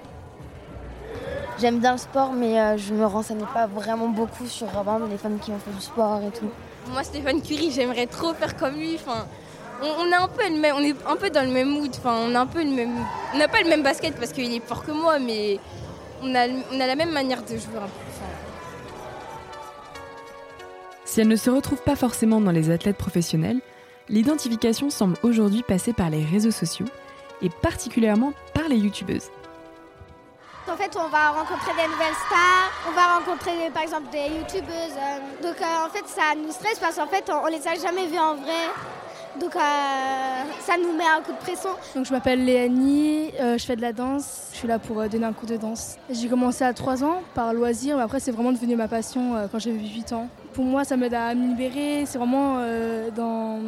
J'aime 1.59 1.77
bien 1.77 1.91
le 1.91 1.99
sport, 1.99 2.33
mais 2.33 2.59
euh, 2.59 2.75
je 2.75 2.91
me 2.95 3.05
renseigne 3.05 3.45
pas 3.53 3.67
vraiment 3.67 4.07
beaucoup 4.07 4.47
sur 4.47 4.65
vraiment 4.65 5.05
les 5.05 5.19
femmes 5.19 5.37
qui 5.37 5.51
ont 5.51 5.59
fait 5.59 5.75
du 5.75 5.81
sport 5.81 6.23
et 6.23 6.31
tout. 6.35 6.49
Moi, 6.91 7.03
Stéphane 7.03 7.43
Curie, 7.43 7.69
j'aimerais 7.69 8.07
trop 8.07 8.33
faire 8.33 8.57
comme 8.57 8.73
lui. 8.73 8.95
Enfin, 8.95 9.27
on, 9.83 10.07
on, 10.07 10.11
a 10.11 10.23
un 10.23 10.27
peu 10.27 10.49
le 10.49 10.59
même, 10.59 10.75
on 10.75 10.81
est 10.81 10.95
un 11.05 11.17
peu 11.17 11.29
dans 11.29 11.45
le 11.45 11.53
même 11.53 11.69
mood. 11.69 11.91
Enfin, 11.99 12.15
on 12.27 12.33
a 12.33 12.39
un 12.39 12.47
peu 12.47 12.63
le 12.63 12.71
même. 12.71 12.95
On 13.35 13.37
n'a 13.37 13.47
pas 13.47 13.61
le 13.61 13.69
même 13.69 13.83
basket 13.83 14.15
parce 14.15 14.33
qu'il 14.33 14.51
est 14.51 14.65
fort 14.65 14.83
que 14.83 14.91
moi, 14.91 15.19
mais 15.19 15.59
on 16.23 16.33
a, 16.33 16.47
on 16.47 16.79
a 16.79 16.87
la 16.87 16.95
même 16.95 17.11
manière 17.11 17.43
de 17.43 17.49
jouer 17.57 17.77
un 17.77 17.85
peu. 17.85 18.10
Si 21.11 21.19
elle 21.19 21.27
ne 21.27 21.35
se 21.35 21.49
retrouve 21.49 21.81
pas 21.81 21.97
forcément 21.97 22.39
dans 22.39 22.51
les 22.53 22.69
athlètes 22.69 22.95
professionnels, 22.95 23.59
l'identification 24.07 24.89
semble 24.89 25.17
aujourd'hui 25.23 25.61
passer 25.61 25.91
par 25.91 26.09
les 26.09 26.23
réseaux 26.23 26.51
sociaux 26.51 26.85
et 27.41 27.49
particulièrement 27.49 28.31
par 28.53 28.69
les 28.69 28.77
youtubeuses. 28.77 29.27
En 30.69 30.77
fait, 30.77 30.95
on 30.95 31.09
va 31.09 31.31
rencontrer 31.31 31.73
des 31.75 31.91
nouvelles 31.91 32.15
stars, 32.25 32.71
on 32.87 32.93
va 32.93 33.17
rencontrer 33.17 33.69
par 33.73 33.83
exemple 33.83 34.09
des 34.09 34.37
youtubeuses. 34.37 34.95
euh, 34.95 35.43
donc 35.45 35.61
euh, 35.61 35.85
en 35.85 35.89
fait, 35.89 36.07
ça 36.07 36.33
nous 36.33 36.49
stresse 36.53 36.79
parce 36.79 36.95
qu'en 36.95 37.07
fait, 37.07 37.29
on, 37.29 37.43
on 37.43 37.47
les 37.47 37.67
a 37.67 37.75
jamais 37.75 38.07
vues 38.07 38.17
en 38.17 38.35
vrai. 38.35 38.69
Donc 39.37 39.53
euh, 39.53 39.59
ça 40.61 40.77
nous 40.81 40.93
met 40.95 41.03
un 41.03 41.21
coup 41.21 41.33
de 41.33 41.37
pression. 41.39 41.71
Donc 41.93 42.05
je 42.05 42.11
m'appelle 42.13 42.45
Léanie, 42.45 43.31
euh, 43.41 43.57
je 43.57 43.65
fais 43.65 43.75
de 43.75 43.81
la 43.81 43.91
danse, 43.91 44.47
je 44.53 44.59
suis 44.59 44.67
là 44.69 44.79
pour 44.79 45.01
euh, 45.01 45.09
donner 45.09 45.25
un 45.25 45.33
cours 45.33 45.49
de 45.49 45.57
danse. 45.57 45.97
J'ai 46.09 46.29
commencé 46.29 46.63
à 46.63 46.73
3 46.73 47.03
ans 47.03 47.21
par 47.33 47.53
loisir, 47.53 47.97
mais 47.97 48.03
après 48.03 48.21
c'est 48.21 48.31
vraiment 48.31 48.53
devenu 48.53 48.77
ma 48.77 48.87
passion 48.87 49.35
euh, 49.35 49.47
quand 49.51 49.59
j'avais 49.59 49.77
8 49.77 50.13
ans. 50.13 50.29
Pour 50.53 50.65
moi 50.65 50.83
ça 50.83 50.97
m'aide 50.97 51.13
à 51.13 51.33
me 51.33 51.47
libérer, 51.47 52.05
c'est 52.05 52.17
vraiment 52.17 52.57
euh, 52.59 53.09
dans... 53.11 53.59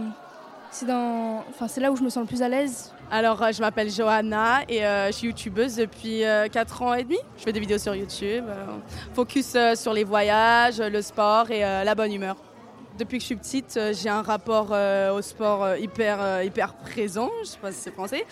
C'est 0.72 0.88
dans... 0.88 1.44
Enfin, 1.50 1.68
là 1.80 1.92
où 1.92 1.96
je 1.96 2.04
me 2.04 2.10
sens 2.10 2.22
le 2.22 2.28
plus 2.28 2.42
à 2.42 2.50
l'aise. 2.50 2.92
Alors, 3.12 3.44
euh, 3.44 3.52
je 3.52 3.62
m'appelle 3.62 3.92
Johanna 3.92 4.62
et 4.68 4.84
euh, 4.84 5.08
je 5.08 5.12
suis 5.12 5.28
youtubeuse 5.28 5.76
depuis 5.76 6.24
4 6.52 6.82
ans 6.82 6.94
et 6.96 7.04
demi. 7.04 7.18
Je 7.38 7.44
fais 7.44 7.52
des 7.52 7.60
vidéos 7.60 7.78
sur 7.78 7.94
YouTube, 7.94 8.46
focus 9.14 9.56
sur 9.76 9.94
les 9.94 10.04
voyages, 10.04 10.80
le 10.80 11.02
sport 11.02 11.52
et 11.52 11.60
la 11.60 11.94
bonne 11.94 12.12
humeur. 12.12 12.38
Depuis 12.98 13.18
que 13.18 13.22
je 13.22 13.26
suis 13.26 13.36
petite, 13.36 13.76
euh, 13.76 13.92
j'ai 13.92 14.10
un 14.10 14.22
rapport 14.22 14.68
euh, 14.72 15.14
au 15.14 15.22
sport 15.24 15.64
euh, 15.64 15.80
hyper, 15.80 16.44
hyper 16.44 16.76
présent, 16.76 17.32
je 17.42 17.50
sais 17.50 17.58
pas 17.58 17.72
si 17.72 17.80
c'est 17.80 17.92
français. 17.92 18.24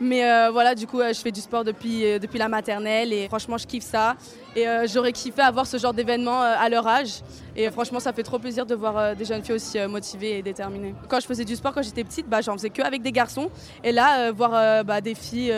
Mais 0.00 0.22
voilà, 0.50 0.74
du 0.74 0.88
coup, 0.88 1.00
je 1.00 1.20
fais 1.20 1.30
du 1.30 1.40
sport 1.40 1.62
depuis, 1.62 2.18
depuis 2.18 2.38
la 2.38 2.48
maternelle 2.48 3.12
et 3.12 3.28
franchement, 3.28 3.56
je 3.58 3.66
kiffe 3.66 3.84
ça. 3.84 4.16
Et 4.56 4.66
j'aurais 4.92 5.12
kiffé 5.12 5.40
avoir 5.40 5.68
ce 5.68 5.76
genre 5.76 5.94
d'événement 5.94 6.40
à 6.40 6.68
leur 6.68 6.84
âge. 6.84 7.20
Et 7.54 7.70
franchement, 7.70 8.00
ça 8.00 8.12
fait 8.12 8.24
trop 8.24 8.40
plaisir 8.40 8.66
de 8.66 8.74
voir 8.74 9.14
des 9.14 9.24
jeunes 9.24 9.44
filles 9.44 9.54
aussi 9.54 9.78
motivées 9.86 10.38
et 10.38 10.42
déterminées. 10.42 10.96
Quand 11.08 11.20
je 11.20 11.26
faisais 11.26 11.44
du 11.44 11.54
sport, 11.54 11.72
quand 11.72 11.82
j'étais 11.82 12.02
petite, 12.02 12.28
bah, 12.28 12.40
j'en 12.40 12.54
faisais 12.54 12.70
que 12.70 12.82
avec 12.82 13.02
des 13.02 13.12
garçons. 13.12 13.50
Et 13.84 13.92
là, 13.92 14.32
voir 14.32 14.84
bah, 14.84 15.00
des 15.00 15.14
filles 15.14 15.54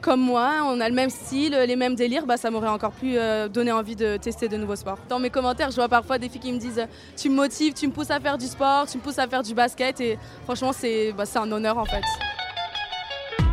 comme 0.00 0.20
moi, 0.20 0.62
on 0.64 0.80
a 0.80 0.88
le 0.88 0.94
même 0.94 1.10
style, 1.10 1.56
les 1.66 1.76
mêmes 1.76 1.94
délires, 1.94 2.26
bah, 2.26 2.36
ça 2.36 2.50
m'aurait 2.50 2.68
encore 2.68 2.92
plus 2.92 3.16
euh, 3.16 3.48
donné 3.48 3.72
envie 3.72 3.96
de 3.96 4.16
tester 4.16 4.48
de 4.48 4.56
nouveaux 4.56 4.76
sports. 4.76 4.98
Dans 5.08 5.18
mes 5.18 5.30
commentaires, 5.30 5.70
je 5.70 5.76
vois 5.76 5.88
parfois 5.88 6.18
des 6.18 6.28
filles 6.28 6.40
qui 6.40 6.52
me 6.52 6.58
disent 6.58 6.86
Tu 7.16 7.28
me 7.28 7.34
motives, 7.34 7.74
tu 7.74 7.86
me 7.86 7.92
pousses 7.92 8.10
à 8.10 8.20
faire 8.20 8.38
du 8.38 8.46
sport, 8.46 8.86
tu 8.86 8.98
me 8.98 9.02
pousses 9.02 9.18
à 9.18 9.28
faire 9.28 9.42
du 9.42 9.54
basket. 9.54 10.00
Et 10.00 10.18
franchement, 10.44 10.72
c'est 10.72 11.12
bah, 11.12 11.26
c'est 11.26 11.38
un 11.38 11.50
honneur 11.52 11.78
en 11.78 11.84
fait. 11.84 12.02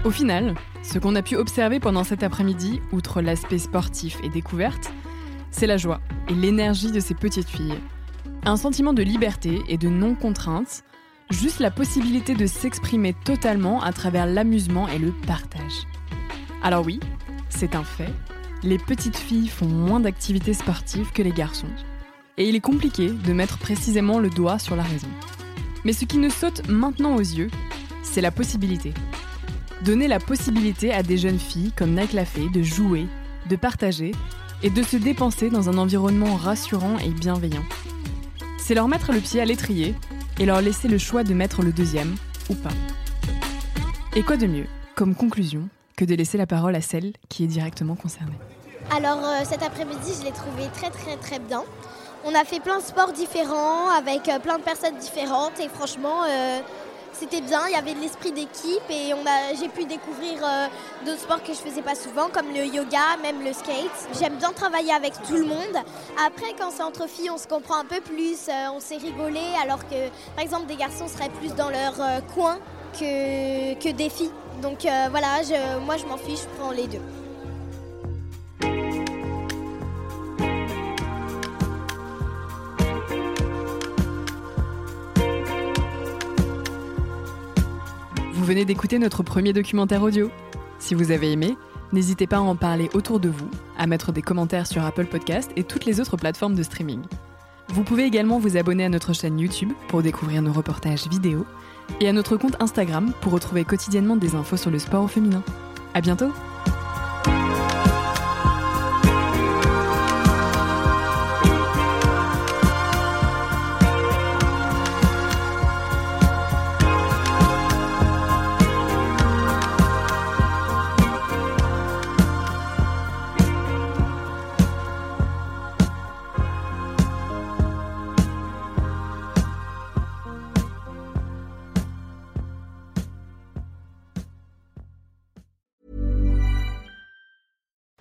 Au 0.06 0.12
final, 0.12 0.56
ce 0.84 1.00
qu'on 1.00 1.16
a 1.16 1.22
pu 1.22 1.36
observer 1.36 1.80
pendant 1.80 2.04
cet 2.04 2.24
après-midi, 2.24 2.82
outre 2.92 3.22
l'aspect 3.22 3.58
sportif 3.58 4.18
et 4.24 4.30
découverte, 4.30 4.92
c'est 5.52 5.68
la 5.68 5.78
joie 5.78 6.00
et 6.30 6.34
l'énergie 6.34 6.92
de 6.92 7.00
ces 7.00 7.14
petites 7.14 7.50
filles. 7.50 7.80
Un 8.46 8.56
sentiment 8.56 8.94
de 8.94 9.04
liberté 9.04 9.60
et 9.68 9.78
de 9.78 9.90
non-contrainte, 9.90 10.84
juste 11.30 11.60
la 11.60 11.72
possibilité 11.72 12.36
de 12.36 12.46
s'exprimer 12.46 13.14
totalement 13.26 13.82
à 13.82 13.92
travers 13.92 14.26
l'amusement 14.26 14.88
et 14.88 15.00
le 15.00 15.12
partage. 15.12 15.88
Alors 16.64 16.86
oui, 16.86 17.00
c'est 17.50 17.76
un 17.76 17.84
fait, 17.84 18.14
les 18.64 18.78
petites 18.78 19.18
filles 19.18 19.48
font 19.48 19.68
moins 19.68 20.00
d'activités 20.00 20.54
sportives 20.54 21.12
que 21.12 21.22
les 21.22 21.32
garçons. 21.32 21.68
Et 22.38 22.48
il 22.50 22.56
est 22.56 22.62
compliqué 22.62 23.10
de 23.10 23.34
mettre 23.34 23.58
précisément 23.58 24.20
le 24.20 24.30
doigt 24.30 24.60
sur 24.60 24.76
la 24.76 24.84
raison. 24.84 25.08
Mais 25.86 25.94
ce 25.94 26.06
qui 26.06 26.18
nous 26.18 26.30
saute 26.30 26.68
maintenant 26.68 27.16
aux 27.16 27.20
yeux, 27.20 27.50
c'est 28.04 28.22
la 28.22 28.32
possibilité. 28.32 28.94
Donner 29.86 30.08
la 30.08 30.20
possibilité 30.20 30.94
à 30.94 31.04
des 31.04 31.18
jeunes 31.18 31.40
filles 31.40 31.72
comme 31.76 31.94
Nike 31.94 32.18
fait 32.26 32.50
de 32.50 32.64
jouer, 32.64 33.06
de 33.50 33.56
partager 33.56 34.12
et 34.64 34.70
de 34.70 34.82
se 34.82 34.98
dépenser 34.98 35.50
dans 35.50 35.70
un 35.70 35.78
environnement 35.78 36.36
rassurant 36.36 36.98
et 36.98 37.10
bienveillant. 37.10 37.66
C'est 38.58 38.74
leur 38.74 38.88
mettre 38.88 39.14
le 39.14 39.20
pied 39.20 39.40
à 39.40 39.46
l'étrier 39.46 39.96
et 40.40 40.46
leur 40.46 40.62
laisser 40.62 40.88
le 40.88 40.98
choix 40.98 41.24
de 41.24 41.34
mettre 41.34 41.62
le 41.62 41.72
deuxième 41.72 42.16
ou 42.50 42.56
pas. 42.56 42.74
Et 44.16 44.24
quoi 44.24 44.36
de 44.36 44.48
mieux, 44.48 44.66
comme 44.96 45.16
conclusion, 45.16 45.70
que 45.98 46.06
de 46.06 46.16
laisser 46.16 46.38
la 46.38 46.48
parole 46.48 46.76
à 46.76 46.82
celle 46.82 47.12
qui 47.28 47.44
est 47.44 47.48
directement 47.48 47.96
concernée. 47.96 48.38
Alors 48.96 49.20
euh, 49.26 49.44
cet 49.44 49.64
après-midi, 49.64 50.14
je 50.18 50.26
l'ai 50.26 50.32
trouvé 50.32 50.70
très 50.74 50.90
très 50.90 51.18
très 51.18 51.40
bien. 51.40 51.64
On 52.24 52.34
a 52.34 52.46
fait 52.46 52.60
plein 52.62 52.78
de 52.78 52.84
sports 52.84 53.12
différents 53.12 53.90
avec 53.90 54.30
euh, 54.30 54.40
plein 54.40 54.58
de 54.58 54.64
personnes 54.64 54.96
différentes 54.98 55.60
et 55.60 55.68
franchement, 55.68 56.24
euh, 56.24 56.60
c'était 57.12 57.42
bien. 57.42 57.62
Il 57.68 57.74
y 57.74 57.76
avait 57.76 57.96
de 57.96 58.00
l'esprit 58.00 58.32
d'équipe 58.32 58.84
et 58.90 59.14
j'ai 59.60 59.70
pu 59.70 59.86
découvrir 59.86 60.40
d'autres 61.04 61.22
sports 61.22 61.42
que 61.42 61.52
je 61.52 61.58
faisais 61.58 61.82
pas 61.82 61.96
souvent, 61.96 62.30
comme 62.30 62.48
le 62.54 62.64
yoga, 62.64 63.18
même 63.24 63.44
le 63.44 63.54
skate. 63.54 63.90
J'aime 64.20 64.36
bien 64.36 64.52
travailler 64.52 64.94
avec 64.94 65.14
tout 65.28 65.36
le 65.36 65.46
monde. 65.46 65.78
Après, 66.24 66.54
quand 66.60 66.70
c'est 66.70 66.84
entre 66.84 67.08
filles, 67.10 67.32
on 67.32 67.40
se 67.40 67.48
comprend 67.48 67.80
un 67.80 67.86
peu 67.86 68.02
plus, 68.02 68.52
on 68.72 68.80
sait 68.80 68.98
rigoler, 68.98 69.56
alors 69.64 69.80
que 69.88 70.10
par 70.36 70.44
exemple 70.44 70.68
des 70.68 70.76
garçons 70.76 71.08
seraient 71.08 71.32
plus 71.40 71.56
dans 71.56 71.72
leur 71.72 71.96
coin 72.36 72.60
que 72.94 73.92
des 73.92 74.10
filles. 74.10 74.32
Donc 74.62 74.86
euh, 74.86 75.08
voilà, 75.10 75.42
moi 75.86 75.98
je 75.98 76.06
m'en 76.06 76.18
fiche, 76.18 76.42
je 76.42 76.60
prends 76.60 76.72
les 76.72 76.88
deux. 76.88 77.02
Vous 88.34 88.46
venez 88.46 88.66
d'écouter 88.66 88.98
notre 88.98 89.24
premier 89.24 89.54
documentaire 89.54 90.02
audio. 90.04 90.32
Si 90.80 90.96
vous 90.96 91.12
avez 91.12 91.32
aimé, 91.32 91.58
n'hésitez 91.92 92.28
pas 92.28 92.38
à 92.38 92.42
en 92.42 92.56
parler 92.56 92.90
autour 92.94 93.20
de 93.20 93.30
vous, 93.30 93.50
à 93.78 93.88
mettre 93.88 94.12
des 94.12 94.22
commentaires 94.22 94.68
sur 94.68 94.84
Apple 94.84 95.06
Podcast 95.06 95.52
et 95.56 95.64
toutes 95.64 95.86
les 95.86 96.00
autres 96.00 96.18
plateformes 96.18 96.56
de 96.56 96.64
streaming. 96.64 97.02
Vous 97.70 97.84
pouvez 97.84 98.06
également 98.06 98.40
vous 98.40 98.56
abonner 98.56 98.86
à 98.86 98.90
notre 98.90 99.14
chaîne 99.14 99.40
YouTube 99.40 99.74
pour 99.90 100.02
découvrir 100.02 100.42
nos 100.42 100.54
reportages 100.54 101.08
vidéo 101.08 101.46
et 102.00 102.08
à 102.08 102.14
notre 102.14 102.38
compte 102.38 102.56
Instagram 102.60 103.12
pour 103.22 103.34
retrouver 103.34 103.66
quotidiennement 103.66 104.16
des 104.16 104.36
infos 104.36 104.58
sur 104.58 104.72
le 104.72 104.80
sport 104.80 105.04
au 105.04 105.08
féminin. 105.08 105.44
À 105.94 106.02
bientôt! 106.02 106.32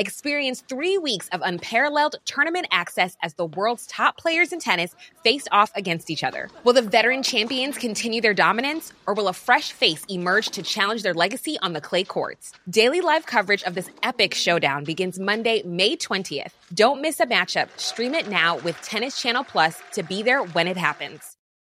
Experience 0.00 0.62
three 0.66 0.96
weeks 0.96 1.28
of 1.28 1.42
unparalleled 1.44 2.16
tournament 2.24 2.66
access 2.70 3.18
as 3.22 3.34
the 3.34 3.44
world's 3.44 3.86
top 3.86 4.16
players 4.16 4.50
in 4.50 4.58
tennis 4.58 4.96
face 5.22 5.46
off 5.52 5.70
against 5.74 6.08
each 6.08 6.24
other. 6.24 6.48
Will 6.64 6.72
the 6.72 6.80
veteran 6.80 7.22
champions 7.22 7.76
continue 7.76 8.22
their 8.22 8.32
dominance, 8.32 8.94
or 9.06 9.12
will 9.12 9.28
a 9.28 9.34
fresh 9.34 9.72
face 9.72 10.02
emerge 10.08 10.48
to 10.52 10.62
challenge 10.62 11.02
their 11.02 11.12
legacy 11.12 11.58
on 11.60 11.74
the 11.74 11.82
clay 11.82 12.02
courts? 12.02 12.52
Daily 12.70 13.02
live 13.02 13.26
coverage 13.26 13.62
of 13.64 13.74
this 13.74 13.90
epic 14.02 14.32
showdown 14.32 14.84
begins 14.84 15.18
Monday, 15.18 15.62
May 15.66 15.98
20th. 15.98 16.52
Don't 16.72 17.02
miss 17.02 17.20
a 17.20 17.26
matchup. 17.26 17.68
Stream 17.78 18.14
it 18.14 18.26
now 18.26 18.56
with 18.56 18.80
Tennis 18.80 19.20
Channel 19.20 19.44
Plus 19.44 19.82
to 19.92 20.02
be 20.02 20.22
there 20.22 20.42
when 20.42 20.66
it 20.66 20.78
happens. 20.78 21.36